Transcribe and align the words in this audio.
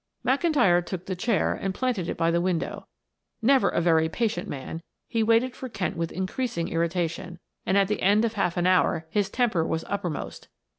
McIntyre 0.25 0.83
took 0.83 1.05
the 1.05 1.15
chair 1.15 1.53
and 1.53 1.75
planted 1.75 2.09
it 2.09 2.17
by 2.17 2.31
the 2.31 2.41
window. 2.41 2.87
Never 3.39 3.69
a 3.69 3.79
very 3.81 4.09
patient 4.09 4.49
man, 4.49 4.81
he 5.07 5.21
waited 5.21 5.55
for 5.55 5.69
Kent 5.69 5.95
with 5.95 6.11
increasing 6.11 6.69
irritation, 6.69 7.37
and 7.67 7.77
at 7.77 7.87
the 7.87 8.01
end 8.01 8.25
of 8.25 8.33
half 8.33 8.57
an 8.57 8.65
hour 8.65 9.05
his 9.11 9.29
temper 9.29 9.63
was 9.63 9.83
uppermost. 9.87 10.47